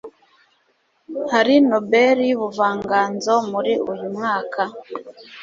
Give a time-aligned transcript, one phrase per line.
[1.31, 4.61] hari Nobel y'ubuvanganzo muri uyu mwaka?